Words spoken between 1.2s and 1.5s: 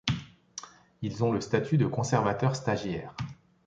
ont le